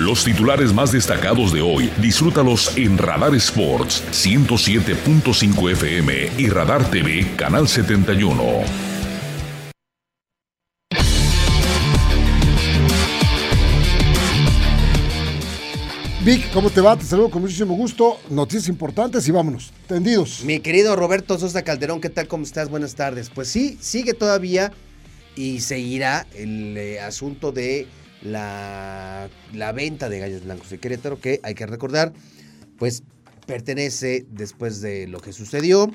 [0.00, 7.26] Los titulares más destacados de hoy, disfrútalos en Radar Sports 107.5 FM y Radar TV
[7.36, 8.42] Canal 71.
[16.24, 16.96] Vic, ¿cómo te va?
[16.96, 18.20] Te saludo con muchísimo gusto.
[18.30, 19.70] Noticias importantes y vámonos.
[19.86, 20.44] Tendidos.
[20.44, 22.26] Mi querido Roberto Sosa Calderón, ¿qué tal?
[22.26, 22.70] ¿Cómo estás?
[22.70, 23.28] Buenas tardes.
[23.28, 24.72] Pues sí, sigue todavía
[25.36, 27.86] y seguirá el eh, asunto de
[28.22, 29.28] la,
[29.74, 32.12] venta de gallos blancos de Querétaro, que hay que recordar,
[32.78, 33.02] pues
[33.46, 35.90] pertenece después de lo que sucedió,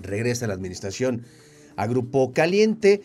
[0.00, 1.24] regresa a la administración
[1.76, 3.02] a Grupo Caliente.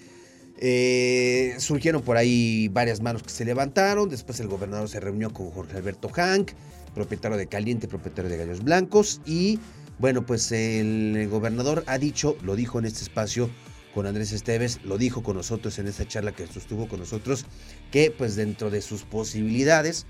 [0.57, 4.09] Eh, surgieron por ahí varias manos que se levantaron.
[4.09, 6.51] Después el gobernador se reunió con Jorge Alberto Hank,
[6.93, 9.21] propietario de Caliente, propietario de Gallos Blancos.
[9.25, 9.59] Y
[9.99, 13.49] bueno, pues el gobernador ha dicho, lo dijo en este espacio
[13.93, 17.45] con Andrés Esteves, lo dijo con nosotros en esa charla que sostuvo con nosotros,
[17.91, 20.05] que pues dentro de sus posibilidades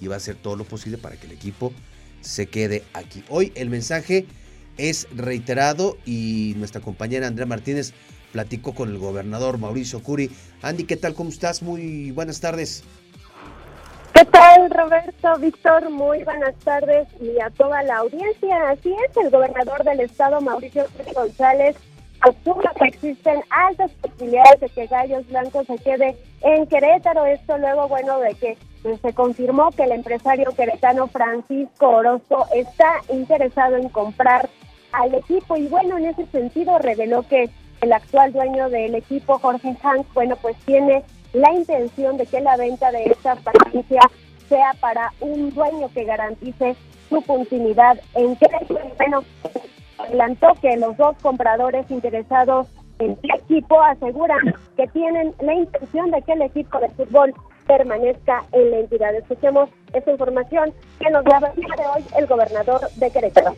[0.00, 1.72] iba a hacer todo lo posible para que el equipo
[2.20, 3.22] se quede aquí.
[3.28, 4.26] Hoy el mensaje
[4.78, 7.92] es reiterado y nuestra compañera Andrea Martínez
[8.32, 10.30] platicó con el gobernador Mauricio Curi.
[10.62, 11.14] Andy, ¿qué tal?
[11.14, 11.62] ¿Cómo estás?
[11.62, 12.84] Muy buenas tardes.
[14.14, 15.38] ¿Qué tal, Roberto?
[15.38, 18.70] Víctor, muy buenas tardes y a toda la audiencia.
[18.70, 21.76] Así es, el gobernador del estado, Mauricio González,
[22.20, 27.24] asuma que existen altas posibilidades de que Gallos Blancos se quede en Querétaro.
[27.26, 33.00] Esto luego, bueno, de que pues, se confirmó que el empresario queretano Francisco Orozco está
[33.10, 34.48] interesado en comprar
[34.92, 37.48] al equipo y bueno, en ese sentido reveló que
[37.80, 42.56] el actual dueño del equipo, Jorge Hank, bueno, pues tiene la intención de que la
[42.56, 44.00] venta de esta franquicia
[44.48, 46.76] sea para un dueño que garantice
[47.08, 48.90] su continuidad en Querétaro.
[48.98, 49.24] Bueno,
[50.10, 52.66] adelantó que los dos compradores interesados
[52.98, 57.32] en el equipo aseguran que tienen la intención de que el equipo de fútbol
[57.66, 59.14] permanezca en la entidad.
[59.14, 63.54] Escuchemos esta información que nos da de hoy el gobernador de Querétaro.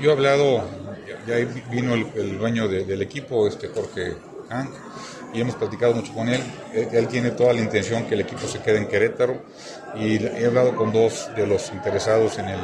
[0.00, 0.62] Yo he hablado,
[1.26, 1.36] ya
[1.70, 4.16] vino el, dueño del equipo, este Jorge
[5.32, 6.40] y hemos platicado mucho con él.
[6.72, 7.08] él.
[7.08, 9.36] tiene toda la intención que el equipo se quede en Querétaro
[9.94, 12.60] y he hablado con dos de los interesados en el,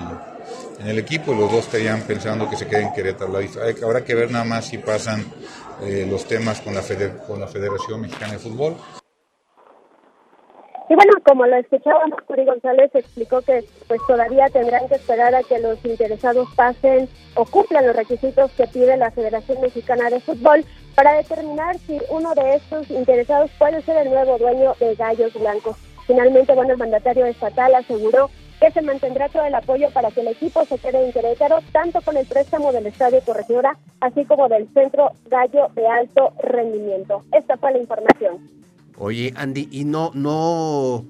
[0.80, 3.32] en el equipo y los dos estarían pensando que se quede en Querétaro.
[3.82, 5.24] Habrá que ver nada más si pasan
[5.82, 6.82] eh, los temas con la,
[7.26, 8.76] con la Federación Mexicana de Fútbol.
[10.88, 15.42] Y bueno, como lo escuchábamos, Curi González explicó que pues todavía tendrán que esperar a
[15.42, 20.64] que los interesados pasen o cumplan los requisitos que pide la Federación Mexicana de Fútbol
[20.94, 25.76] para determinar si uno de estos interesados puede ser el nuevo dueño de Gallos Blancos.
[26.06, 30.28] Finalmente, bueno, el mandatario estatal aseguró que se mantendrá todo el apoyo para que el
[30.28, 34.68] equipo se quede en Querétaro, tanto con el préstamo del Estadio Corregidora, así como del
[34.72, 37.24] Centro Gallo de Alto Rendimiento.
[37.32, 38.48] Esta fue la información.
[38.96, 41.04] Oye, Andy, y no, no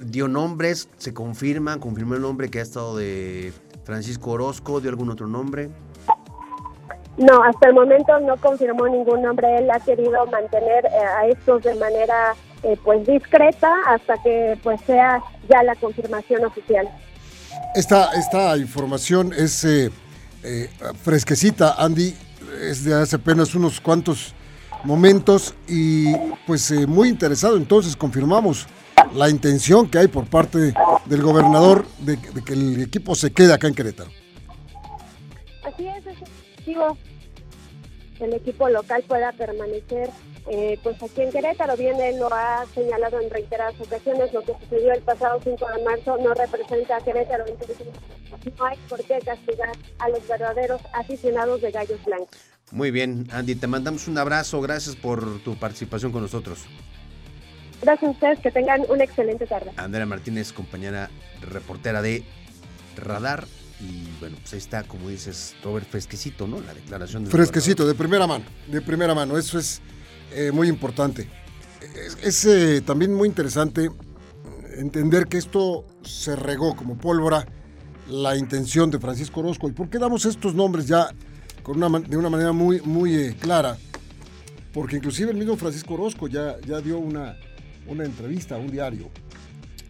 [0.00, 3.52] dio nombres, se confirma, confirmó el nombre que ha estado de
[3.84, 5.70] Francisco Orozco, dio algún otro nombre.
[7.16, 9.58] No, hasta el momento no confirmó ningún nombre.
[9.58, 14.80] Él ha querido mantener eh, a estos de manera eh, pues discreta hasta que pues
[14.86, 16.88] sea ya la confirmación oficial.
[17.74, 19.90] Esta, esta información es eh,
[21.02, 22.14] fresquecita, Andy,
[22.62, 24.34] es de hace apenas unos cuantos
[24.84, 26.14] momentos y
[26.46, 27.56] pues eh, muy interesado.
[27.56, 28.66] Entonces confirmamos
[29.14, 30.74] la intención que hay por parte
[31.06, 34.10] del gobernador de, que el equipo se quede acá en Querétaro.
[35.64, 36.18] Así es, es
[36.76, 36.98] objetivo.
[38.20, 40.10] El equipo local pueda permanecer
[40.50, 41.76] eh, pues aquí en Querétaro.
[41.76, 44.32] Bien, él lo ha señalado en reiteradas ocasiones.
[44.32, 47.44] Lo que sucedió el pasado 5 de marzo no representa a Querétaro.
[47.46, 52.38] no hay por qué castigar a los verdaderos aficionados de Gallos Blancos.
[52.72, 56.66] Muy bien, Andy, te mandamos un abrazo, gracias por tu participación con nosotros.
[57.82, 59.72] Gracias a ustedes, que tengan una excelente tarde.
[59.76, 61.10] Andrea Martínez, compañera
[61.40, 62.22] reportera de
[62.96, 63.46] Radar.
[63.80, 66.60] Y bueno, pues ahí está, como dices, Robert, fresquecito, ¿no?
[66.60, 69.80] La declaración de Fresquecito, de primera mano, de primera mano, eso es
[70.32, 71.28] eh, muy importante.
[72.22, 73.90] Es, eh, también muy interesante
[74.76, 77.46] entender que esto se regó como pólvora
[78.08, 79.68] la intención de Francisco Orozco.
[79.68, 81.10] ¿Y por qué damos estos nombres ya
[81.74, 83.76] de una manera muy, muy eh, clara,
[84.72, 87.36] porque inclusive el mismo Francisco Orozco ya, ya dio una,
[87.86, 89.10] una entrevista a un diario.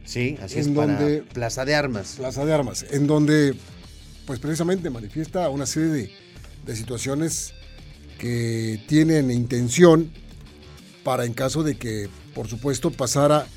[0.04, 2.16] Sí, así es, donde, Plaza de Armas.
[2.18, 3.54] Plaza de Armas, en donde
[4.30, 6.10] pues precisamente manifiesta una serie de,
[6.64, 7.52] de situaciones
[8.16, 10.08] que tienen intención
[11.02, 13.48] para en caso de que, por supuesto, pasara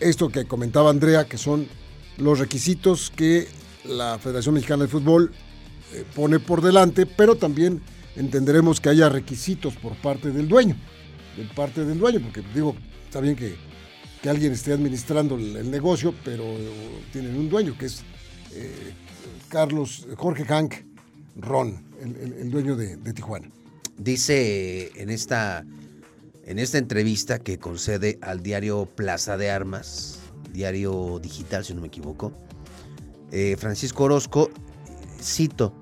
[0.00, 1.66] esto que comentaba Andrea, que son
[2.18, 3.48] los requisitos que
[3.86, 5.32] la Federación Mexicana de Fútbol
[5.94, 7.80] eh, pone por delante, pero también
[8.14, 10.76] entenderemos que haya requisitos por parte del dueño.
[11.38, 13.54] de parte del dueño, porque digo, está bien que,
[14.20, 16.44] que alguien esté administrando el, negocio, pero
[17.10, 18.02] tienen un dueño que es
[18.52, 18.92] eh,
[19.54, 20.74] Carlos, Jorge Hank
[21.36, 23.48] Ron, el, dueño de, de Tijuana.
[23.96, 25.64] Dice en esta,
[26.44, 30.18] en esta entrevista que concede al diario Plaza de Armas,
[30.52, 32.32] diario digital si no me equivoco,
[33.30, 34.50] eh, Francisco Orozco,
[35.22, 35.72] cito,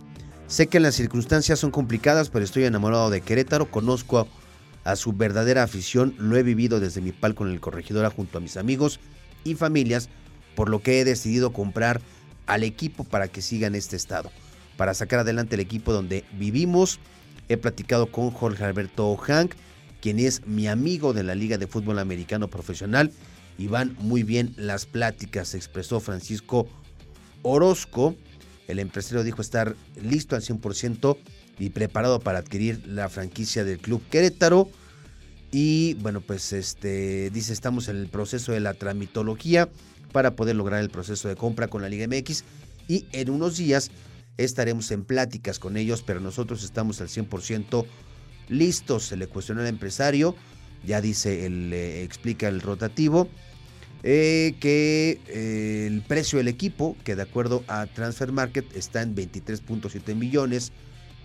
[0.48, 4.26] sé que las circunstancias son complicadas, pero estoy enamorado de Querétaro, conozco a,
[4.84, 8.42] a su verdadera afición, lo he vivido desde mi palco en el corregidora junto a
[8.42, 9.00] mis amigos
[9.44, 10.10] y familias,
[10.56, 12.02] por lo que he decidido comprar
[12.46, 14.30] al equipo para que siga en este estado,
[14.76, 16.98] para sacar adelante el equipo donde vivimos.
[17.48, 19.54] He platicado con Jorge Alberto Hank,
[20.00, 23.12] quien es mi amigo de la Liga de Fútbol Americano Profesional,
[23.58, 26.68] y van muy bien las pláticas, expresó Francisco
[27.42, 28.16] Orozco.
[28.68, 31.16] El empresario dijo estar listo al 100%
[31.58, 34.68] y preparado para adquirir la franquicia del Club Querétaro.
[35.50, 39.68] Y bueno, pues este dice, estamos en el proceso de la tramitología
[40.12, 42.44] para poder lograr el proceso de compra con la Liga MX
[42.88, 43.90] y en unos días
[44.36, 47.86] estaremos en pláticas con ellos, pero nosotros estamos al 100%
[48.48, 49.04] listos.
[49.04, 50.34] Se le cuestionó al empresario,
[50.84, 53.28] ya dice, el, explica el rotativo,
[54.02, 59.14] eh, que eh, el precio del equipo, que de acuerdo a Transfer Market está en
[59.14, 60.72] 23.7 millones,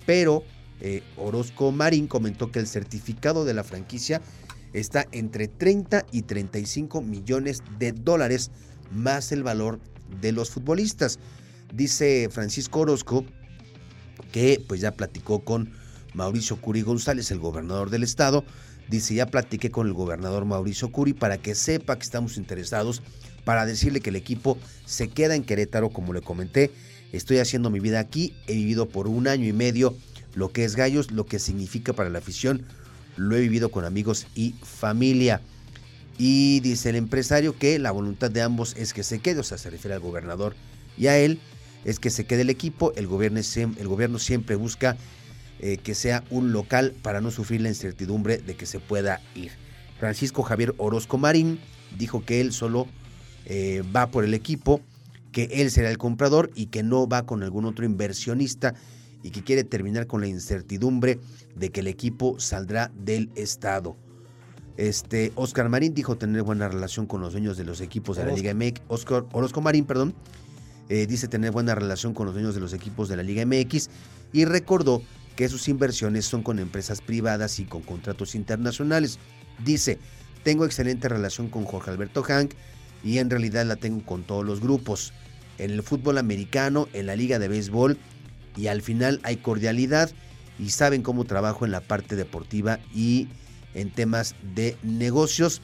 [0.06, 0.44] pero
[0.80, 4.22] eh, Orozco Marín comentó que el certificado de la franquicia
[4.74, 8.52] está entre 30 y 35 millones de dólares
[8.92, 9.80] más el valor
[10.22, 11.20] de los futbolistas.
[11.74, 13.26] Dice Francisco Orozco
[14.32, 15.72] que pues ya platicó con
[16.14, 18.44] Mauricio Curi González, el gobernador del estado.
[18.90, 23.04] Dice, ya platiqué con el gobernador Mauricio Curi para que sepa que estamos interesados,
[23.44, 26.72] para decirle que el equipo se queda en Querétaro, como le comenté.
[27.12, 29.96] Estoy haciendo mi vida aquí, he vivido por un año y medio
[30.36, 32.66] lo que es Gallos, lo que significa para la afición.
[33.18, 35.42] Lo he vivido con amigos y familia.
[36.18, 39.58] Y dice el empresario que la voluntad de ambos es que se quede, o sea,
[39.58, 40.56] se refiere al gobernador
[40.98, 41.40] y a él,
[41.86, 42.94] es que se quede el equipo.
[42.96, 44.98] El gobierno, el gobierno siempre busca
[45.60, 49.52] eh, que sea un local para no sufrir la incertidumbre de que se pueda ir.
[50.00, 51.60] Francisco Javier Orozco Marín
[51.98, 52.88] dijo que él solo
[53.46, 54.82] eh, va por el equipo,
[55.32, 58.76] que él será el comprador y que no va con algún otro inversionista
[59.28, 61.20] y que quiere terminar con la incertidumbre
[61.54, 63.98] de que el equipo saldrá del estado.
[64.78, 68.32] Este, Oscar Marín dijo tener buena relación con los dueños de los equipos de la.
[68.32, 68.84] Liga MX.
[68.88, 70.16] Oscar, Orozco Marín, perdón,
[70.88, 73.90] eh, dice tener buena relación con los dueños de los equipos de la Liga MX
[74.32, 75.02] y recordó
[75.36, 79.20] que sus inversiones son con empresas privadas y con contratos internacionales.
[79.66, 80.00] Dice,
[80.44, 82.54] tengo excelente relación con Jorge Alberto Hank
[83.04, 85.12] y en realidad la tengo con todos los grupos.
[85.58, 87.98] En el fútbol americano, en la liga de béisbol
[88.58, 90.12] y al final hay cordialidad
[90.60, 93.28] y saben cómo trabajo en la parte deportiva y
[93.74, 95.62] en temas de negocios.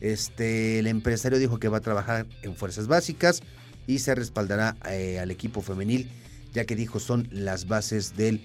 [0.00, 3.40] Este, el empresario dijo que va a trabajar en fuerzas básicas
[3.86, 6.10] y se respaldará eh, al equipo femenil,
[6.52, 8.44] ya que dijo son las bases del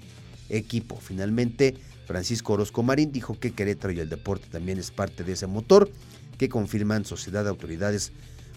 [0.49, 0.97] equipo.
[0.97, 1.75] Finalmente,
[2.07, 5.91] Francisco Orozco Marín dijo que Querétaro y el deporte también es parte de ese motor
[6.37, 8.11] que confirman sociedad, autoridades,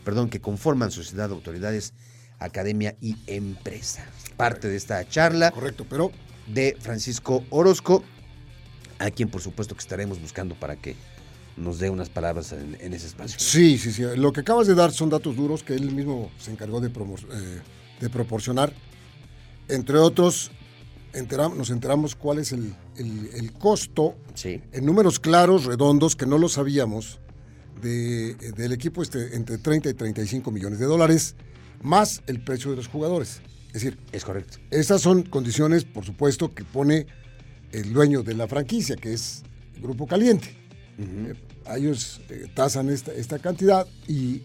[0.04, 1.92] perdón, que conforman sociedad, autoridades,
[2.38, 4.06] academia y empresa.
[4.36, 6.10] Parte de esta charla Correcto, pero
[6.46, 8.02] de Francisco Orozco,
[8.98, 10.96] a quien por supuesto que estaremos buscando para que
[11.56, 13.38] nos dé unas palabras en, en ese espacio.
[13.38, 14.02] sí, sí, sí.
[14.16, 17.60] Lo que acabas de dar son datos duros que él mismo se encargó de, eh,
[18.00, 18.72] de proporcionar.
[19.68, 20.50] Entre otros,
[21.56, 26.38] nos enteramos cuál es el, el- el costo Sí, en números claros, redondos, que no
[26.38, 27.20] lo sabíamos,
[27.80, 31.36] de- del equipo este, entre 30 y 35 millones de dólares,
[31.82, 33.40] más el precio de los jugadores.
[33.74, 34.58] Es decir, es correcto.
[34.70, 37.08] esas son condiciones, por supuesto, que pone
[37.72, 39.42] el dueño de la franquicia, que es
[39.82, 40.56] Grupo Caliente.
[40.96, 41.34] Eh,
[41.74, 44.42] ellos eh, tasan esta, esta cantidad y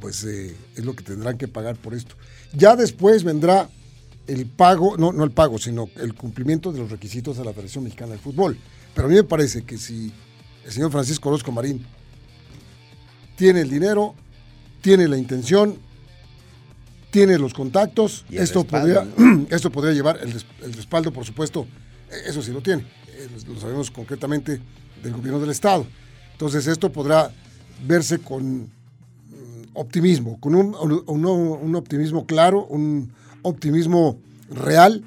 [0.00, 2.14] pues eh, es lo que tendrán que pagar por esto.
[2.52, 3.68] Ya después vendrá
[4.28, 7.82] el pago, no, no el pago, sino el cumplimiento de los requisitos de la Federación
[7.82, 8.56] Mexicana de Fútbol.
[8.94, 10.12] Pero a mí me parece que si
[10.64, 11.84] el señor Francisco Orozco Marín
[13.34, 14.14] tiene el dinero,
[14.82, 15.80] tiene la intención,
[17.10, 21.66] tiene los contactos, esto, respaldo, podría, esto podría llevar el, el respaldo, por supuesto,
[22.10, 24.60] eh, eso sí lo tiene, eh, lo sabemos concretamente
[25.02, 25.86] del gobierno del Estado.
[26.32, 27.30] Entonces esto podrá
[27.86, 28.68] verse con mm,
[29.74, 30.74] optimismo, con un,
[31.06, 33.10] un- un optimismo claro, un
[33.42, 34.18] optimismo
[34.50, 35.02] real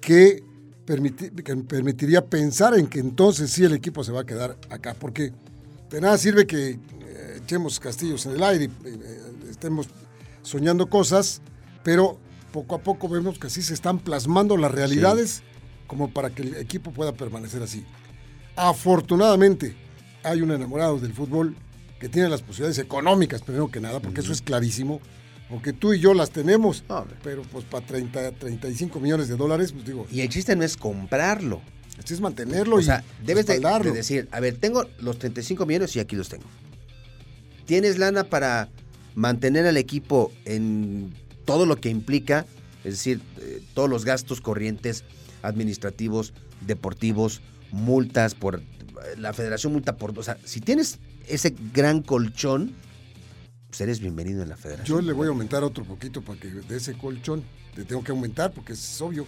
[0.00, 0.42] que,
[0.86, 4.94] permiti- que permitiría pensar en que entonces sí el equipo se va a quedar acá,
[4.98, 5.32] porque
[5.90, 6.78] de nada sirve que eh,
[7.42, 9.88] echemos castillos en el aire, y, eh, estemos
[10.42, 11.40] soñando cosas,
[11.82, 12.18] pero
[12.52, 15.42] poco a poco vemos que así se están plasmando las realidades
[15.86, 17.84] como para que el equipo pueda permanecer así.
[18.56, 19.74] Afortunadamente,
[20.22, 21.56] hay un enamorado del fútbol
[21.98, 25.00] que tiene las posibilidades económicas, primero que nada, porque eso es clarísimo.
[25.50, 26.82] Aunque tú y yo las tenemos,
[27.22, 30.76] pero pues para 30, 35 millones de dólares, pues digo, Y el chiste no es
[30.76, 31.60] comprarlo.
[32.02, 35.66] así es mantenerlo O y sea, debes de, de decir, a ver, tengo los 35
[35.66, 36.44] millones y aquí los tengo.
[37.66, 38.68] ¿Tienes lana para
[39.14, 41.12] mantener al equipo en
[41.44, 42.46] todo lo que implica?
[42.84, 45.04] Es decir, eh, todos los gastos corrientes,
[45.42, 46.32] administrativos,
[46.66, 47.40] deportivos,
[47.70, 48.62] multas por...
[49.18, 50.16] La federación multa por...
[50.18, 52.72] O sea, si tienes ese gran colchón,
[53.68, 54.98] pues eres bienvenido en la federación.
[54.98, 57.42] Yo le voy a aumentar otro poquito para que de ese colchón
[57.74, 59.26] te tengo que aumentar porque es obvio.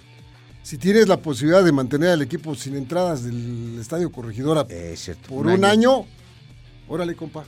[0.62, 5.28] Si tienes la posibilidad de mantener al equipo sin entradas del estadio Corregidora Es cierto.
[5.28, 6.06] por un año,
[6.88, 7.44] órale, compa.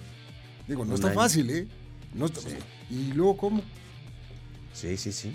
[0.68, 1.14] Digo, no Un está año.
[1.16, 1.66] fácil, ¿eh?
[2.16, 2.26] No
[2.90, 3.62] ¿Y luego cómo?
[4.72, 5.34] Sí, sí, sí.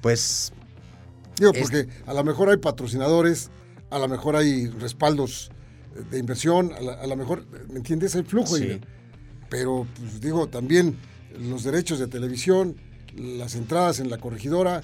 [0.00, 0.52] Pues
[1.38, 3.50] Digo, Es- porque a lo mejor hay patrocinadores,
[3.90, 5.50] a lo mejor hay respaldos
[6.10, 8.14] de inversión, a la- a lo mejor, ¿me entiendes?
[8.14, 8.56] Hay flujo.
[8.56, 8.80] Sí.
[9.48, 10.96] Pero, pues digo, también
[11.38, 12.76] los derechos de televisión,
[13.16, 14.82] las entradas en la corregidora,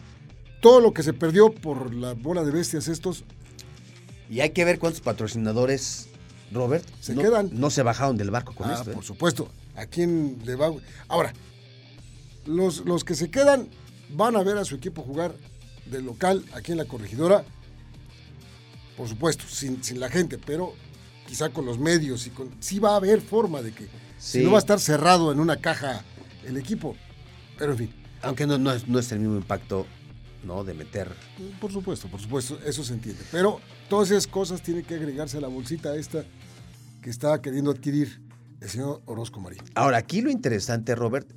[0.60, 3.24] todo lo que se perdió por la bola de bestias estos,
[4.28, 6.08] Y hay que ver cuántos patrocinadores,
[6.52, 7.50] Robert, Se no, quedan.
[7.52, 8.92] no se bajaron del barco con ah, esto.
[8.92, 8.94] ¿eh?
[8.94, 10.72] por supuesto, ¿a quién le va?
[11.08, 11.32] Ahora,
[12.46, 13.68] los, los que se quedan
[14.10, 15.34] van a ver a su equipo jugar
[15.86, 17.44] de local aquí en la corregidora,
[18.96, 20.74] por supuesto, sin, sin la gente, pero
[21.26, 22.50] quizá con los medios y con...
[22.60, 23.84] Sí va a haber forma de que...
[24.18, 24.38] Sí.
[24.38, 26.04] Si no va a estar cerrado en una caja
[26.44, 26.96] el equipo,
[27.58, 27.94] pero en fin.
[28.22, 29.86] Aunque no, no es, no es el mismo impacto,
[30.44, 30.62] ¿no?
[30.64, 31.08] De meter.
[31.60, 33.22] Por supuesto, por supuesto, eso se entiende.
[33.32, 36.24] Pero todas esas cosas tienen que agregarse a la bolsita esta
[37.02, 38.20] que está queriendo adquirir
[38.60, 39.60] el señor Orozco Marín.
[39.74, 41.28] Ahora, aquí lo interesante, Robert,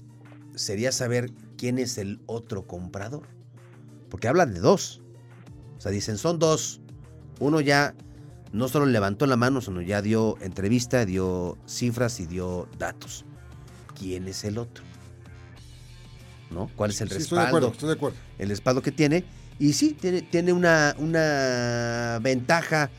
[0.56, 3.27] sería saber quién es el otro comprador.
[4.10, 5.01] Porque hablan de dos.
[5.77, 6.82] O sea, dicen, son dos.
[7.39, 7.96] Uno ya
[8.51, 13.25] no solo levantó la mano, sino ya dio entrevista, dio cifras y dio datos.
[13.98, 14.84] ¿Quién es el otro?
[16.51, 16.70] ¿No?
[16.75, 17.74] ¿Cuál es el Sí, estoy de acuerdo, respaldo?
[17.74, 18.18] estoy de acuerdo.
[18.38, 19.25] el respaldo que tiene.
[19.58, 22.92] Y sí, tiene, tiene una, una ventaja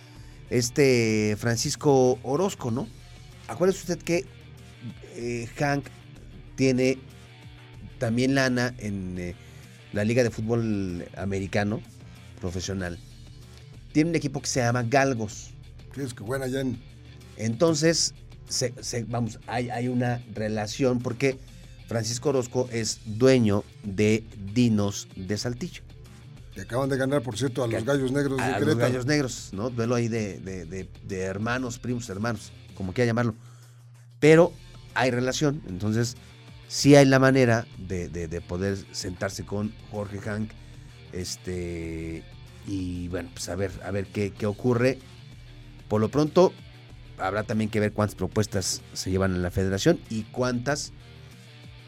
[0.50, 2.88] este Francisco Orozco, ¿no?
[3.48, 4.24] Acuérdese usted que
[5.16, 5.86] eh, Hank
[6.56, 6.98] tiene
[7.98, 9.34] también lana en eh,
[9.92, 11.80] la Liga de Fútbol Americano
[12.40, 12.98] Profesional.
[13.92, 15.50] Tiene un equipo que se llama Galgos.
[15.92, 16.78] Tienes que buena allá en...
[17.36, 18.14] Entonces,
[18.48, 21.38] se- se- vamos, hay, hay una relación porque
[21.86, 25.82] Francisco Orozco es dueño de Dinos de Saltillo.
[26.54, 29.50] que acaban de ganar, por cierto, a los Gallos Negros de a los gallos negros,
[29.52, 29.70] ¿no?
[29.70, 33.34] Duelo ahí de, de- de- de hermanos, primos, hermanos, como quiera llamarlo.
[34.20, 34.52] Pero
[34.94, 36.16] hay relación, entonces
[36.68, 40.50] sí hay la manera de, de- de poder sentarse con Jorge Hank,
[41.12, 42.22] este,
[42.66, 44.98] y bueno, pues a ver, a ver qué, ocurre.
[45.88, 46.52] Por lo pronto,
[47.18, 50.92] habrá también que ver cuántas propuesas se llevan en la federación y cuántas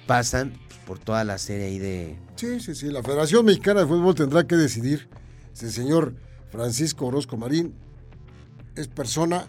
[0.07, 2.17] pasan pues, por toda la serie ahí de...
[2.37, 2.87] Sí, sí, sí.
[2.91, 5.09] La Federación Mexicana de Fútbol tendrá que decidir
[5.53, 6.15] si señor
[6.53, 7.75] Francisco Orozco Marín
[8.77, 9.47] es persona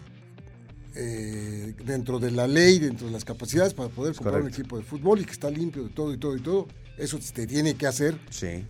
[0.94, 4.60] eh, dentro de la ley, dentro de las capacidades para poder comprar un correcto.
[4.62, 6.66] equipo de fútbol y que está limpio de todo y todo y todo.
[6.96, 8.64] Eso se tiene que hacer, Sí.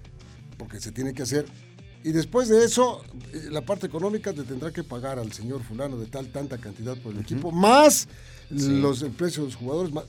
[0.59, 1.47] porque se tiene que hacer.
[2.05, 5.97] Y después de eso, eh, la parte económica le tendrá que pagar al señor fulano
[5.99, 8.07] de tal, tanta cantidad por el equipo, más
[8.55, 8.69] Sí.
[8.81, 9.93] los el precio de los jugadores.
[9.93, 10.05] más-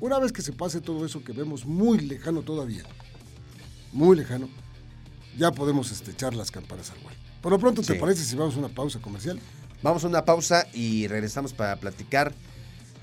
[0.00, 2.84] Una vez que se pase todo eso que vemos muy lejano todavía,
[3.92, 4.48] muy lejano,
[5.36, 7.18] ya podemos este, echar las campanas al vuelo.
[7.42, 7.98] Por lo pronto, ¿te Sí.
[7.98, 9.38] parece si vamos a una pausa comercial?
[9.82, 12.32] Vamos a una pausa y regresamos para platicar.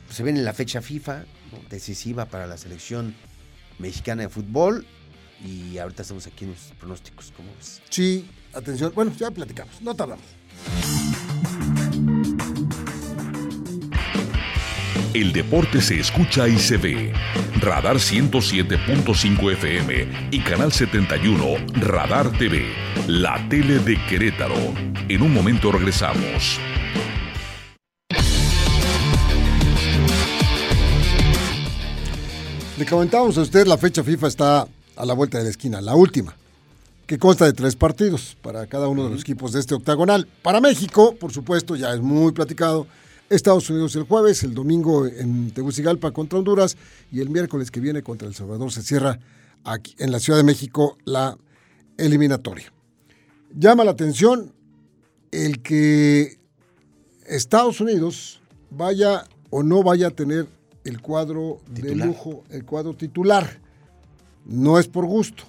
[0.10, 1.26] Se viene la fecha FIFA,
[1.70, 3.16] decisiva para la selección
[3.80, 4.86] mexicana de fútbol.
[5.44, 7.34] Y ahorita estamos aquí en los pronósticos.
[7.36, 7.82] ¿Cómo ves?
[7.90, 8.92] Sí, atención.
[8.96, 10.26] Bueno, ya platicamos, no tardamos.
[15.18, 17.12] El deporte se escucha y se ve.
[17.60, 22.68] Radar 107.5 FM y Canal 71 Radar TV,
[23.08, 24.54] la tele de Querétaro.
[25.10, 26.60] En un momento regresamos.
[32.78, 35.96] Le comentábamos a usted, la fecha FIFA está a la vuelta de la esquina, la
[35.96, 36.36] última,
[37.08, 40.28] que consta de tres partidos para cada uno de los equipos de este octagonal.
[40.44, 42.86] Para México, por supuesto, ya es muy platicado.
[43.30, 46.78] Estados Unidos el jueves, el domingo en Tegucigalpa contra Honduras
[47.12, 49.20] y el miércoles que viene contra El Salvador se cierra
[49.64, 51.38] aquí en la Ciudad de México la
[51.98, 52.72] eliminatoria.
[53.54, 54.54] Llama la atención
[55.32, 56.40] el que
[57.26, 60.48] Estados Unidos vaya o no vaya a tener
[60.86, 62.08] el cuadro de Titular.
[62.08, 63.60] lujo, el cuadro titular.
[64.46, 65.44] No es por gusto.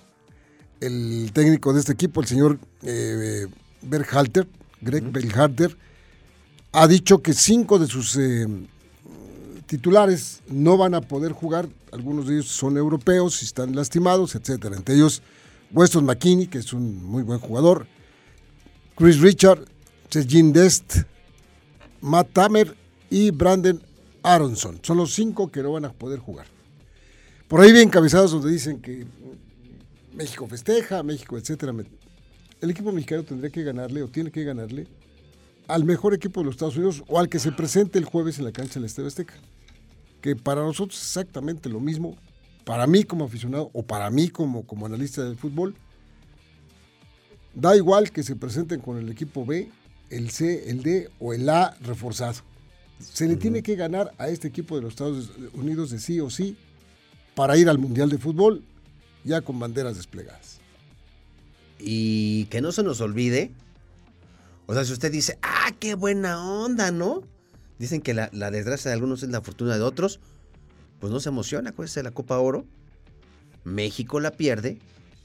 [0.81, 3.47] El técnico de este equipo, el señor eh,
[3.83, 4.49] Berhalter,
[4.81, 5.77] Greg Berhalter,
[6.81, 8.47] ha dicho que cinco de sus eh,
[9.67, 14.77] titulares no van a poder jugar, algunos de ellos son europeos y están lastimados, etcétera.
[14.77, 15.21] Entre ellos
[15.73, 17.89] Weston McKinney, que es un muy buen jugador,
[18.97, 19.65] Chris Richard,
[20.09, 20.99] Sejin Dest,
[22.01, 22.77] Matt Tamer
[23.11, 23.83] y Brandon
[24.23, 24.79] Aronson.
[24.81, 26.47] Son los cinco que no van a poder jugar.
[27.49, 29.05] Por ahí bien cabezados donde dicen que
[30.15, 31.75] México festeja, México, etcétera.
[32.61, 34.87] El equipo mexicano tendría que ganarle o tiene que ganarle
[35.69, 38.47] al mejor equipo de los Estados Unidos o al que se presente el jueves en
[38.47, 39.35] la cancha del Estadio Azteca.
[40.23, 42.17] Que para nosotros es exactamente lo mismo,
[42.65, 45.75] para mí como aficionado o para mí como, como analista del fútbol.
[47.55, 49.71] Da igual que se presenten con el equipo B,
[50.11, 52.41] el C, el D o el A reforzado.
[52.99, 56.31] Se le tiene que ganar a este equipo de los Estados Unidos de sí o
[56.31, 56.57] sí
[57.35, 58.65] para ir al Mundial de Fútbol
[59.23, 60.61] ya con banderas desplegadas.
[61.79, 63.53] Y que no se nos olvide
[64.69, 67.23] o sea, si usted dice, ah, qué buena onda, ¿no?
[67.79, 70.21] Dicen que la, desgracia de algunos es la fortuna de otros.
[71.01, 72.67] Pues no se emociona, acuérdese de la Copa Oro.
[73.65, 74.79] México la pierde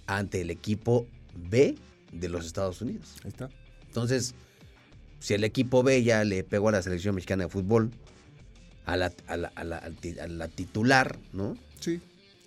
[0.08, 1.76] ante el equipo B
[2.14, 3.16] de los Estados Unidos.
[3.26, 3.50] Ahí está.
[3.86, 4.34] Entonces,
[5.20, 7.92] si el equipo B ya le pegó a la selección mexicana de fútbol,
[8.86, 9.36] a la, a
[9.66, 11.58] la, titular, ¿no?
[11.82, 12.00] Sí.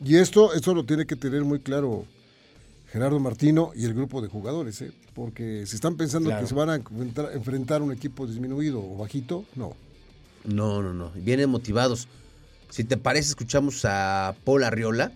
[0.02, 2.06] Y esto, esto lo tiene que tener muy claro
[2.96, 4.90] Gerardo Martino y el grupo de jugadores, ¿eh?
[5.12, 9.44] porque si están pensando que se van a enfrentar, a un equipo disminuido o bajito,
[9.54, 9.76] no.
[10.46, 11.10] No, no, no.
[11.10, 12.08] Vienen motivados.
[12.70, 15.12] Si te parece, escuchamos a Paul Arriola.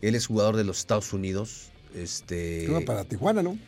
[0.00, 1.68] Él es jugador de los Estados Unidos.
[1.94, 2.70] Este.
[2.86, 3.58] para Tijuana, ¿no?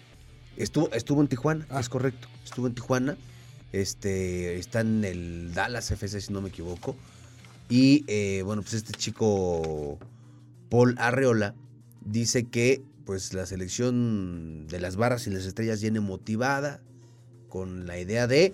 [0.57, 1.81] Estuvo, estuvo en Tijuana, ah.
[1.81, 2.29] es correcto.
[2.43, 3.19] Estuvo en Tijuana.
[3.71, 6.97] Este, está en el Dallas FC, si no me equivoco.
[7.69, 9.99] Y eh, bueno, pues este chico
[10.71, 11.55] Paul Arreola
[12.03, 16.83] dice que pues la selección de las barras y las estrellas viene motivada
[17.49, 18.53] con la idea de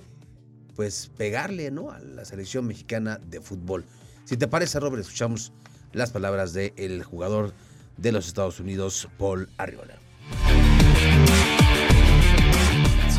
[0.76, 1.90] pues pegarle ¿no?
[1.90, 3.84] a la selección mexicana de fútbol.
[4.24, 5.52] Si te parece, Robert, escuchamos
[5.92, 7.52] las palabras del jugador
[7.96, 9.98] de los Estados Unidos, Paul Arriola.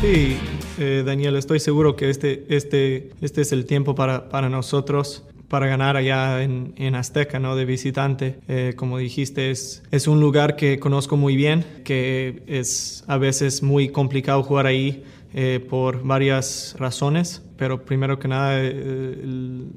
[0.00, 0.38] Sí,
[0.78, 5.66] eh, Daniel, estoy seguro que este, este, este es el tiempo para, para nosotros para
[5.66, 7.56] ganar allá en, en Azteca, ¿no?
[7.56, 8.38] De visitante.
[8.48, 13.62] Eh, como dijiste, es, es un lugar que conozco muy bien, que es a veces
[13.62, 15.04] muy complicado jugar ahí
[15.34, 19.22] eh, por varias razones pero primero que nada eh,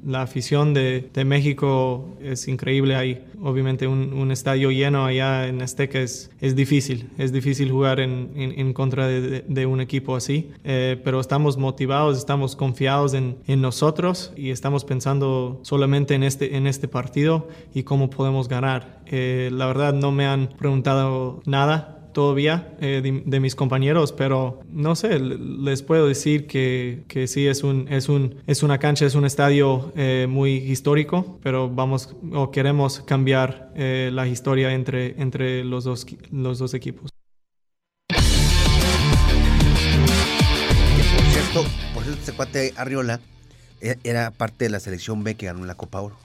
[0.06, 3.24] la afición de, de, México es increíble ahí.
[3.42, 8.32] Obviamente un, un, estadio lleno allá en Azteca es, es difícil, es difícil jugar en,
[8.36, 13.60] en, contra de, de, un equipo así, eh, pero estamos motivados, estamos confiados en, en,
[13.60, 19.00] nosotros y estamos pensando solamente en este, en este partido y cómo podemos ganar.
[19.06, 24.96] Eh, la verdad no me han preguntado nada todavía eh, de, mis compañeros, pero no
[24.96, 29.14] sé, les puedo decir que, que sí es, un, es, un, es una cancha, es
[29.14, 35.62] un estadio eh, muy histórico, pero vamos o queremos cambiar eh, la historia entre, entre
[35.62, 37.08] los, dos, los dos equipos.
[38.08, 38.18] por
[41.30, 43.20] cierto, por cierto, este cuate Arriola
[43.80, 46.16] era parte de la selección B que ganó la Copa Oro.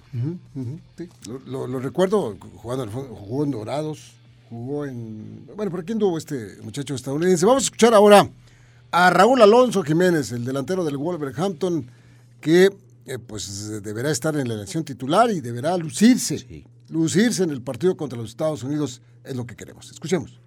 [1.45, 4.15] lo, lo, recuerdo jugando, jugó en Dorados,
[4.53, 5.47] jugó en...
[5.55, 7.45] Bueno, ¿por aquí anduvo este muchacho estadounidense?
[7.45, 8.29] Vamos a escuchar ahora
[8.91, 11.87] a Raúl Alonso Jiménez, el delantero del Wolverhampton,
[12.39, 12.69] que
[13.05, 16.65] eh, pues deberá estar en la elección titular y deberá lucirse.
[16.89, 19.89] Lucirse en el partido contra los Estados Unidos es lo que queremos.
[19.89, 20.39] Escuchemos.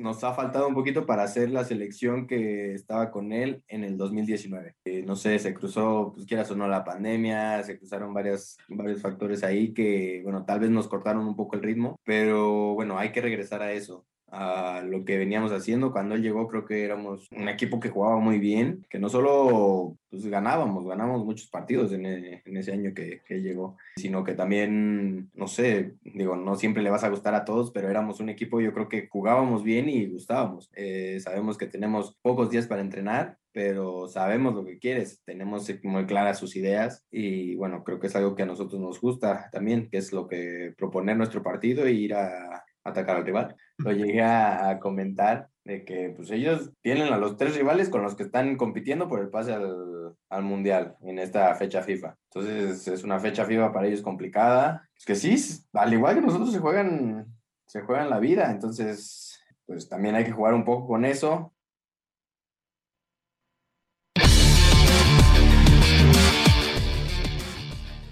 [0.00, 3.96] Nos ha faltado un poquito para hacer la selección que estaba con él en el
[3.96, 4.76] 2019.
[4.84, 9.00] Eh, no sé, se cruzó, pues quieras o no, la pandemia, se cruzaron varias, varios
[9.00, 13.12] factores ahí que, bueno, tal vez nos cortaron un poco el ritmo, pero bueno, hay
[13.12, 15.92] que regresar a eso a lo que veníamos haciendo.
[15.92, 19.96] Cuando él llegó creo que éramos un equipo que jugaba muy bien, que no solo
[20.10, 25.46] pues, ganábamos, ganamos muchos partidos en, e, ese año que, llegó, sino que también, no
[25.46, 28.72] sé, digo, no siempre le vas a gustar a todos, pero éramos un equipo, yo
[28.72, 30.70] creo que jugábamos bien y gustábamos.
[30.74, 36.06] Eh, sabemos que tenemos pocos días para entrenar, pero sabemos lo que quieres, tenemos muy
[36.06, 39.88] claras sus ideas y bueno, creo que es algo que a nosotros nos gusta también,
[39.90, 43.56] que es lo que proponer nuestro partido e ir a atacar al rival.
[43.78, 48.14] Lo llegué a, comentar de que pues ellos tienen a los tres rivales con los
[48.14, 52.16] que están compitiendo por el pase al, al, Mundial en esta fecha FIFA.
[52.32, 54.88] Entonces es una fecha FIFA para ellos complicada.
[54.96, 55.36] Es que sí,
[55.72, 57.26] al igual que nosotros se juegan,
[57.66, 61.52] se juegan la vida, entonces pues también hay que jugar un poco con eso.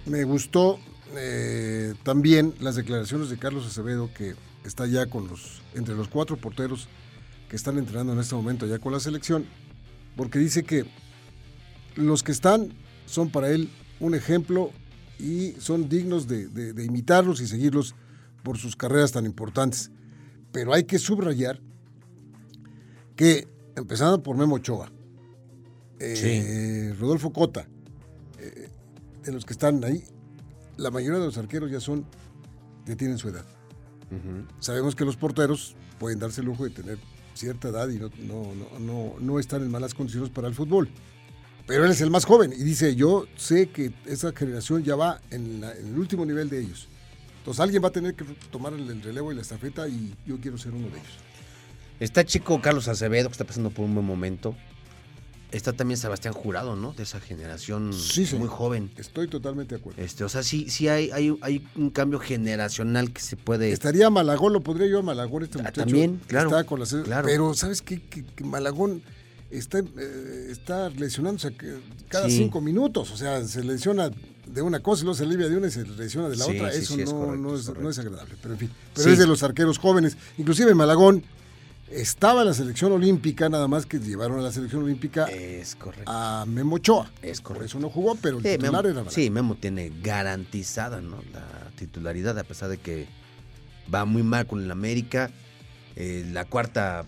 [0.07, 0.79] Me gustó
[1.17, 4.35] eh, también las declaraciones de Carlos Acevedo, que
[4.69, 6.89] está ya con los, entre los cuatro porteros
[7.49, 9.45] que están entrenando en este momento ya con la selección,
[10.17, 10.85] porque dice que
[11.97, 12.73] los que están
[13.07, 14.71] son para él un ejemplo
[15.19, 17.95] y son dignos de, de- de imitarlos y seguirlos
[18.45, 19.91] por sus carreras tan importantes.
[20.53, 21.61] Pero hay que subrayar
[23.17, 24.93] que, empezando por Memo Ochoa,
[25.99, 27.67] eh, Rodolfo Cota,
[28.39, 28.69] eh,
[29.25, 30.05] de los que están ahí,
[30.77, 32.05] la mayoría de los arqueros ya son,
[32.87, 33.45] ya tienen su edad.
[34.61, 36.99] Sabemos que los porteros pueden darse el lujo de tener
[37.35, 40.89] cierta edad y no, no, no, no, no estar en malas condiciones para el fútbol.
[41.67, 45.21] Pero él es el más joven y dice, yo sé que esa generación ya va
[45.31, 46.89] en, la- en el último nivel de ellos.
[47.39, 50.57] Entonces alguien va a tener que tomar el relevo y la estafeta y yo quiero
[50.59, 51.13] ser uno de ellos.
[52.01, 54.57] Está chico Carlos Acevedo, que está pasando por un buen momento.
[55.51, 56.93] Está también Sebastián Jurado, ¿no?
[56.93, 58.37] De esa generación Sí, sí.
[58.37, 58.91] muy joven.
[58.99, 60.03] Estoy totalmente de acuerdo.
[60.03, 63.73] Este, o sea, sí, sí hay, hay, hay un cambio generacional que se puede.
[63.73, 65.81] Estaría Malagón, lo podría yo a Malagón este Ah, muchacho.
[65.83, 67.27] también, claro, Está con la se- claro.
[67.27, 68.03] Pero ¿sabes qué?
[68.03, 69.03] Que, que Malagón
[69.51, 71.55] está, eh, está lesionándose
[72.09, 72.37] cada Sí.
[72.37, 73.11] cinco minutos.
[73.11, 74.11] O sea, se lesiona
[74.47, 76.57] de una cosa y luego se alivia de una y se lesiona de la Sí,
[76.57, 76.73] otra.
[76.73, 77.83] sí, Eso es no, correcto, no es correcto.
[77.85, 78.35] no es agradable.
[78.43, 80.15] Pero en fin, pero es de los arqueros jóvenes.
[80.37, 81.23] Inclusive Malagón
[81.91, 86.11] estaba en la selección olímpica, nada más que llevaron a la selección olímpica Es correcto.
[86.11, 87.11] a Memo Ochoa.
[87.23, 87.67] Es Por correcto.
[87.67, 91.17] eso no jugó, pero el Sí, titular Memo, era sí, Memo tiene garantizada ¿no?
[91.33, 93.07] la titularidad, a pesar de que
[93.93, 95.31] va muy mal con el América.
[95.97, 97.05] eh, la cuarta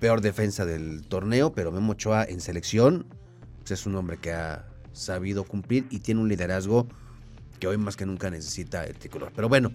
[0.00, 3.06] peor defensa del torneo, pero Memo Ochoa en selección
[3.60, 6.86] pues, es un hombre que ha sabido cumplir y tiene un liderazgo
[7.58, 9.32] que hoy más que nunca necesita el tricolor.
[9.34, 9.72] Pero bueno,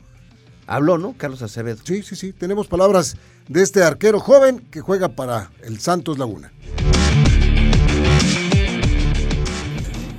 [0.70, 1.14] habló, ¿no?
[1.18, 1.78] Carlos Acevedo.
[1.84, 2.32] Sí, sí, sí.
[2.32, 6.52] Tenemos palabras de este arquero joven que juega para el Santos Laguna.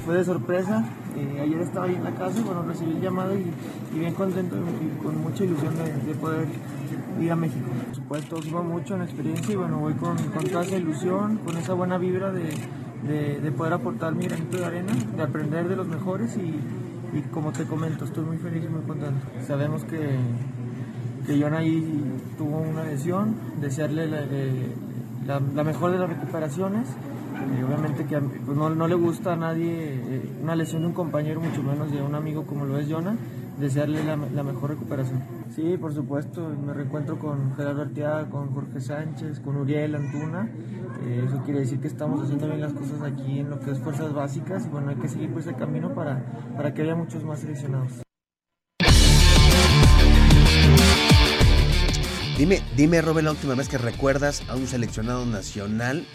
[0.05, 0.85] fue de sorpresa.
[1.17, 3.45] Eh, ayer estaba ahí en la casa y bueno, recibí el llamado y,
[3.95, 6.47] y bien contento y con mucha ilusión de, de poder
[7.21, 7.67] ir a México.
[7.87, 11.39] Por supuesto, suma mucho en la experiencia y bueno, voy con, con toda esa ilusión,
[11.39, 12.45] con esa buena vibra de,
[13.07, 16.59] de- de poder aportar mi granito de arena, de aprender de los mejores y,
[17.13, 19.27] y como te comento, estoy muy feliz y muy contento.
[19.47, 20.19] Sabemos que,
[21.27, 26.89] que John ahí tuvo una lesión, desearle la, eh, mejor de las recuperaciones.
[26.89, 30.95] Eh, obviamente que pues, no, no le gusta a nadie eh, una lesión de un
[30.95, 33.17] compañero, mucho menos de un amigo como lo es Jonah,
[33.61, 35.23] desearle la, mejor recuperación.
[35.55, 40.51] Sí, por supuesto, me reencuentro con Gerardo Arteaga, con Jorge Sánchez, con Uriel Antuna.
[41.05, 43.79] Eh, eso quiere decir que estamos haciendo bien las cosas aquí en lo que es
[43.79, 46.25] fuerzas básicas y bueno, hay que seguir por ese camino para,
[46.57, 48.03] para que haya muchos más seleccionados.
[52.37, 56.07] Dime, dime, Robert, la última vez que recuerdas a un seleccionado nacional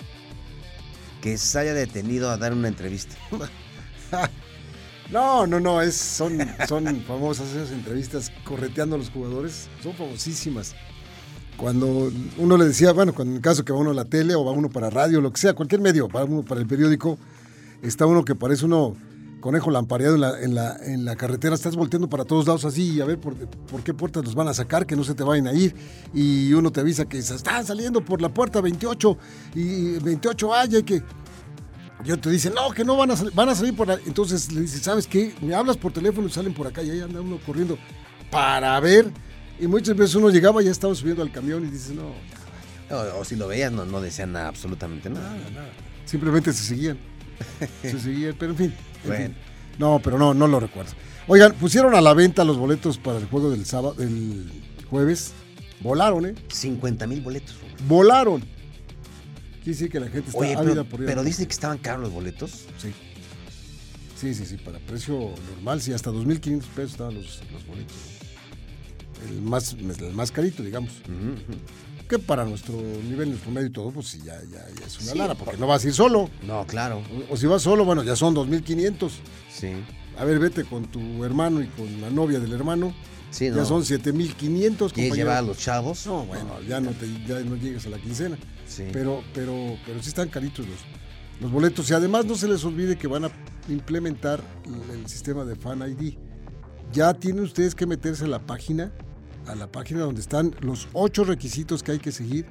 [1.21, 3.15] que se haya detenido a dar una entrevista.
[5.11, 10.75] No, no, no, es, son, son famosas esas entrevistas correteando a los jugadores, son famosísimas.
[11.57, 14.35] Cuando uno le decía, bueno, cuando en el caso que va uno a la tele
[14.35, 17.17] o va uno para radio, lo que sea, cualquier medio, va uno para el periódico,
[17.81, 18.95] está uno que parece uno
[19.45, 22.95] conejo lampareado en la, en la, en la carretera, estás volteando para todos lados así
[22.95, 25.21] y a ver por, por qué puertas los van a sacar, que no se te
[25.23, 25.75] vayan a ir.
[26.15, 29.17] Y uno te avisa que se están saliendo por la puerta 28
[29.53, 31.03] y 28 hay, hay que...
[32.05, 33.97] Yo te dicen, no, que no van a salir, van a salir por ahí.
[34.05, 35.33] Entonces le dices, ¿sabes qué?
[35.41, 37.77] Me hablas por teléfono y salen por acá y ahí anda uno corriendo
[38.29, 39.11] para ver.
[39.59, 42.11] Y muchas veces uno llegaba y ya estaba subiendo al camión y dices, no,
[42.95, 45.29] O, o si lo veías, no, no decían absolutamente nada.
[45.33, 45.69] nada, nada.
[46.05, 46.97] Simplemente se seguían.
[47.81, 48.73] Se seguían, pero en fin.
[49.03, 49.25] en Bueno.
[49.25, 49.35] fin.
[49.77, 50.91] No, pero no, no lo recuerdo.
[51.27, 54.49] Oigan, pusieron a la venta los boletos para el juego del sábado, del
[54.89, 55.33] jueves.
[55.81, 56.35] Volaron, ¿eh?
[56.49, 57.55] 50 mil boletos.
[57.87, 58.41] Volaron.
[59.65, 61.79] Quiere decir que la gente está Oye, ávida pero, por ir pero dicen que estaban
[61.79, 62.51] caros los boletos.
[62.77, 62.93] Sí.
[64.15, 67.95] Sí, sí, sí, para precio normal, sí, hasta 2.500 pesos estaban los, los boletos.
[69.27, 70.91] El más, el más carito, digamos.
[72.07, 72.75] Que para nuestro
[73.09, 75.57] nivel, nuestro medio y todo, pues sí, ya, ya, ya es una Sí, lana, porque
[75.57, 76.29] no vas a ir solo.
[76.45, 77.01] No, claro.
[77.29, 79.09] O, o si vas solo, bueno, ya son 2.500.
[79.51, 79.71] Sí.
[80.19, 82.93] A ver, vete con tu hermano y con la novia del hermano.
[83.31, 83.65] Sí, Ya no.
[83.65, 86.05] son 7.500, ¿Quieres llevar a los chavos?
[86.05, 88.37] No, bueno, ya no, te, ya no llegas a la quincena.
[88.91, 90.79] Pero, pero, pero sí están caritos los,
[91.41, 91.89] los boletos.
[91.89, 93.31] Y además no se les olvide que van a
[93.69, 94.41] implementar
[94.93, 96.15] el, sistema de Fan ID.
[96.91, 98.91] Ya tienen ustedes que meterse a la página,
[99.47, 102.45] a la página donde están los ocho requisitos que hay que seguir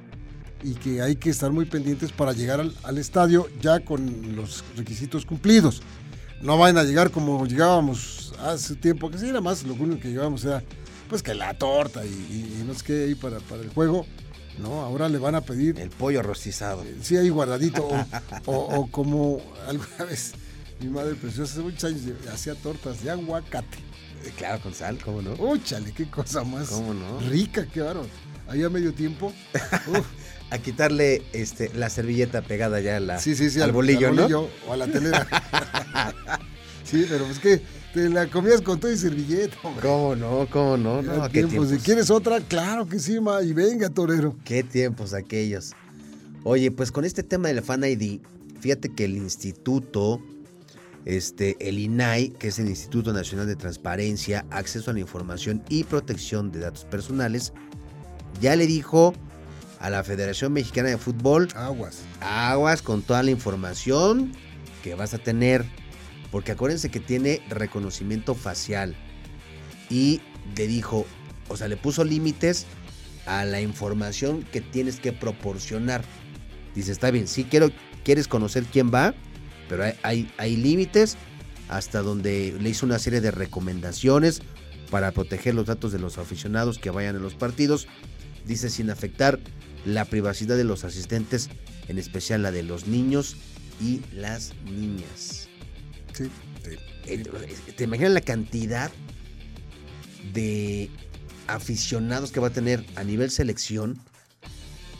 [0.63, 4.63] y que hay que estar muy pendientes para llegar al, al estadio ya con los
[4.75, 5.81] requisitos cumplidos.
[6.41, 10.09] No vayan a llegar como llegábamos hace tiempo, que sí, era más, lo único que
[10.09, 10.63] llevábamos era
[11.09, 14.05] pues que la torta y no sé qué ahí para, para el juego.
[14.59, 16.83] No, ahora le van a pedir El pollo rostizado.
[17.01, 18.05] sí ahí guardadito o,
[18.45, 20.33] o- o como alguna vez
[20.79, 23.77] mi madre preciosa hace muchos años hacía tortas de aguacate
[24.37, 25.33] Claro, con sal, ¿cómo no?
[25.33, 27.19] Uy, chale, qué cosa más ¿Cómo no?
[27.29, 28.07] rica, qué bárbaro.
[28.47, 29.31] Ahí a medio tiempo.
[29.87, 30.05] uf,
[30.51, 33.61] A quitarle este, la servilleta pegada ya a la, sí, sí, sí.
[33.61, 34.47] al bolillo, ¿no?
[34.67, 35.27] O a la telera.
[36.83, 37.61] sí, pero pues que
[37.95, 39.81] te la comías con todo y servilleta, hombre.
[39.87, 40.47] ¿Cómo no?
[40.51, 41.01] ¿Cómo no?
[41.01, 41.31] Qué tiempos.
[41.31, 41.69] tiempos.
[41.69, 43.41] Si quieres otra, claro que sí, ma.
[43.41, 44.35] Y venga, torero.
[44.43, 45.71] Qué tiempos aquellos.
[46.43, 48.19] Oye, pues con este tema del Fan ID,
[48.59, 50.21] fíjate que el instituto,
[51.05, 55.85] este, el INAI, que es el Instituto Nacional de Transparencia, Acceso a la Información y
[55.85, 57.53] Protección de Datos Personales,
[58.41, 59.13] ya le dijo
[59.79, 62.01] a la Federación Mexicana de Fútbol, Aguas.
[62.19, 64.33] aguas con toda la información
[64.83, 65.63] que vas a tener.
[66.35, 68.93] Porque acuérdense que tiene reconocimiento facial.
[69.89, 70.19] Y
[70.57, 71.05] le dijo,
[71.47, 72.65] o sea, le puso límites
[73.25, 76.03] a la información que tienes que proporcionar.
[76.75, 77.71] Dice, está bien, sí quiero,
[78.03, 79.15] quieres conocer quién va,
[79.69, 81.15] pero hay, hay, hay límites
[81.69, 84.41] hasta donde le hizo una serie de recomendaciones
[84.91, 87.87] para proteger los datos de los aficionados que vayan a los partidos.
[88.45, 89.39] Dice, sin afectar
[89.85, 91.49] la privacidad de los asistentes,
[91.87, 93.37] en especial la de los niños
[93.79, 95.47] y las niñas.
[96.15, 96.31] Sí,
[96.63, 96.77] sí.
[97.07, 97.23] Eh,
[97.75, 98.89] ¿Te imaginas la cantidad
[100.33, 100.89] de
[101.47, 103.99] aficionados que va a tener a nivel selección?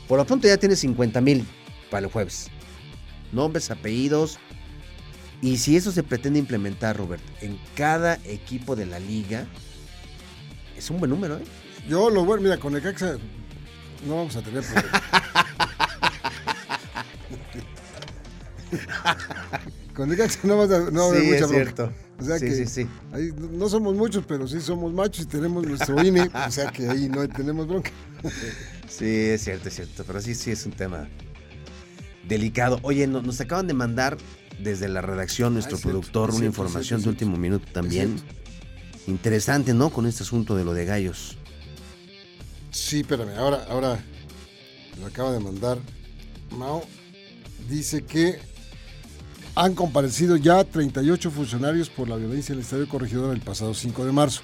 [0.07, 1.47] Por lo pronto ya tiene 50 mil
[1.89, 2.47] para el jueves.
[3.31, 4.39] Nombres, apellidos.
[5.41, 9.45] Y si eso se pretende implementar, Robert, en cada equipo de la liga,
[10.77, 11.43] es un buen número, ¿eh?
[11.87, 13.17] Yo lo bueno, mira, con el Caxa
[14.05, 15.01] no vamos a tener problema.
[19.95, 21.63] con el Caxa no, vas a- no va a haber Sí, mucha es bronca.
[21.73, 21.91] cierto.
[22.19, 22.87] O sea Sí, que sí, sí.
[23.13, 26.87] ahí no somos muchos, pero sí somos machos y tenemos nuestro INE, o sea que
[26.89, 27.91] ahí no tenemos bronca.
[28.87, 30.03] Sí, es cierto, es cierto.
[30.05, 31.07] Pero sí, sí es un tema
[32.27, 32.79] delicado.
[32.83, 34.17] Oye, no- nos acaban de mandar
[34.59, 37.37] desde la redacción nuestro Ah, cierto, productor es una cierto, información es de cierto, último
[37.37, 38.17] minuto también.
[38.19, 38.35] cierto.
[39.07, 39.89] Interesante, ¿no?
[39.91, 41.37] Con este asunto de lo de gallos.
[42.71, 43.99] Sí, espérame, ahora, ahora
[44.99, 45.77] lo acaba de mandar
[46.51, 46.83] Mao.
[47.69, 48.39] Dice que
[49.55, 54.05] han comparecido ya 38 funcionarios por la violencia en el Estadio Corregidora el pasado 5
[54.05, 54.41] de marzo.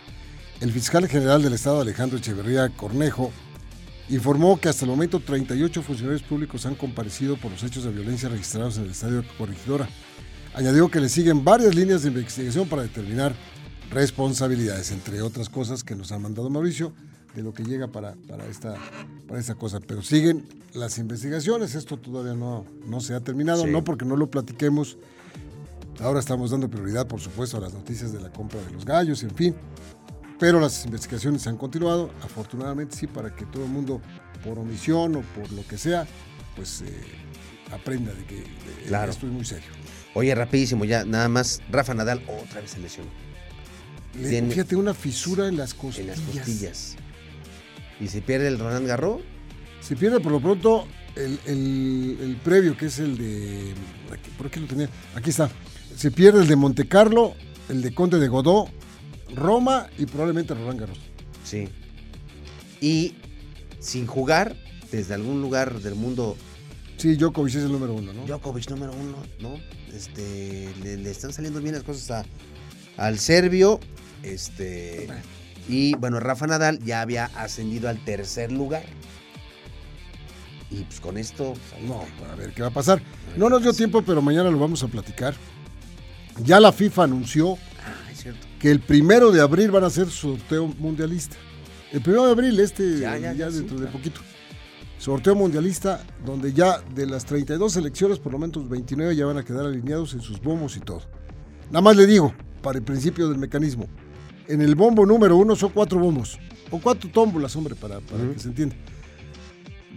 [0.62, 3.32] El fiscal general del Estado, Alejandro Echeverría Cornejo,
[4.10, 8.30] informó que hasta el momento 38 funcionarios públicos han comparecido por los hechos de violencia
[8.30, 9.90] registrados en el Estadio Corregidora.
[10.54, 13.34] Añadió que le siguen varias líneas de investigación para determinar
[13.90, 16.94] responsabilidades, entre otras cosas que nos ha mandado Mauricio,
[17.36, 18.76] de lo que llega para, para, esta,
[19.28, 19.80] para esta cosa.
[19.80, 23.70] Pero siguen las investigaciones, esto todavía no, no se ha terminado, Sí.
[23.70, 24.98] no porque no lo platiquemos.
[26.00, 29.22] Ahora estamos dando prioridad, por supuesto, a las noticias de la compra de los gallos,
[29.24, 29.56] en fin.
[30.40, 34.02] Pero las investigaciones han continuado, afortunadamente sí, para que todo el mundo,
[34.44, 36.08] por omisión o por lo que sea,
[36.56, 36.88] pues eh,
[37.72, 39.12] aprenda de que de- Claro.
[39.12, 39.70] esto es muy serio.
[40.16, 41.62] Oye, rapidísimo, ya nada más.
[41.72, 43.10] Rafa Nadal otra vez se lesionó
[44.20, 46.18] Le- fíjate, una fisura en las en costillas.
[46.18, 46.96] las costillas.
[48.02, 49.22] Y se pierde el Roland Garros.
[49.80, 53.74] Se pierde por lo pronto el, el- el previo, que es el de.
[54.38, 54.90] ¿Por qué lo tenía?
[55.16, 55.50] Aquí está.
[55.96, 57.36] Se pierde el de Monte Carlo,
[57.70, 58.70] el de Conde de Godó,
[59.36, 60.98] Roma y probablemente Roland Garros.
[61.44, 61.68] Sí.
[62.80, 63.14] Y
[63.80, 64.56] sin jugar,
[64.92, 66.38] desde algún lugar del mundo,
[66.98, 68.26] Sí, Djokovic es el número uno, ¿no?
[68.28, 69.56] Djokovic número uno, ¿no?
[69.96, 72.12] Este, le, le están saliendo bien las cosas
[72.98, 73.80] a- al serbio.
[74.22, 75.08] Este.
[75.68, 78.84] Y bueno, Rafa Nadal ya había ascendido al tercer lugar.
[80.70, 81.54] Y pues con esto.
[81.70, 83.02] pues, No, a ver qué va a pasar.
[83.38, 85.34] No nos dio tiempo, pero mañana lo vamos a platicar.
[86.44, 88.26] Ya la FIFA anunció Ah, es
[88.60, 91.36] que el primero de abril van a hacer sorteo mundialista.
[91.92, 94.22] El primero de abril, este, Ya, ya, ya, ya, dentro sí, de poquito.
[94.98, 99.44] Sorteo mundialista, donde ya de las 32 selecciones, por lo menos 29 ya van a
[99.44, 101.02] quedar alineados en sus bombos y todo.
[101.72, 103.88] Nada más le digo, para el principio del mecanismo,
[104.52, 106.38] en el bombo número uno son cuatro bombos,
[106.70, 108.76] o cuatro tómbolas, hombre, para, para que se entienda.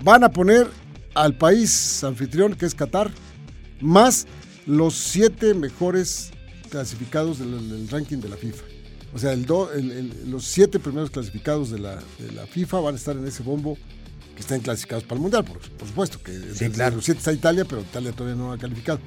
[0.03, 0.67] Van a poner
[1.15, 3.11] al país anfitrión, que es Qatar,
[3.81, 4.27] más
[4.67, 6.31] los siete mejores
[6.71, 8.65] clasificados del, del ranking de la FIFA.
[9.15, 12.81] O sea, el do- el- el- los siete primeros clasificados de la, de la FIFA
[12.81, 13.79] van a estar en ese bombo
[14.35, 16.19] que están clasificados para el Mundial, por, por supuesto.
[16.21, 16.97] que de- claro.
[16.97, 18.99] Los siete está Italia, pero Italia todavía no ha calificado.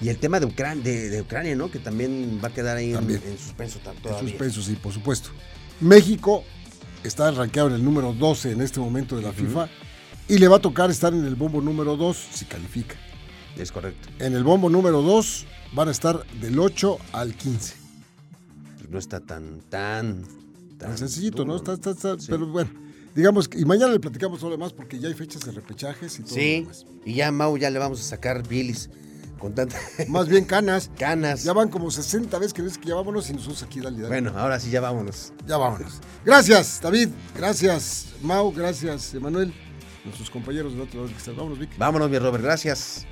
[0.00, 1.70] Y el tema de, Ucran- de, de Ucrania, ¿no?
[1.70, 5.30] Que también va a quedar ahí en, suspenso ta- En suspenso, sí, por supuesto.
[5.80, 6.44] México
[7.02, 9.68] está rankeado en el número 12 en este momento de la FIFA
[10.28, 12.96] y le va a tocar estar en el bombo número 2 si califica.
[13.56, 14.08] Es correcto.
[14.18, 17.74] En el bombo número 2 van a estar del 8 al 15.
[18.78, 20.24] Pues no está tan, tan.
[20.78, 21.56] Tan sencillito, ¿no?
[21.56, 22.26] Está, está- está- Sí.
[22.28, 22.68] Pero bueno,
[23.14, 23.58] digamos que.
[23.60, 26.28] Y mañana le platicamos todo lo demás porque ya hay fechas de repechajes y todo
[26.28, 26.86] lo Sí, demás.
[27.06, 28.90] y ya Mau ya le vamos a sacar bilis.
[29.38, 29.76] Con tanta...
[30.08, 30.90] Más bien canas.
[30.98, 31.44] Canas.
[31.44, 34.08] Ya van como 60 veces que dices que ya vámonos y nosotros aquí, dale, dale.
[34.08, 35.32] Bueno, ahora sí ya vámonos.
[35.46, 36.00] Ya vámonos.
[36.24, 37.10] Gracias, David.
[37.36, 38.52] Gracias, Mau.
[38.52, 39.52] Gracias, Emanuel.
[40.04, 41.36] Nuestros compañeros del otro lado que están.
[41.36, 41.70] Vámonos, Vic.
[41.76, 43.06] Vámonos, mi Robert, gracias.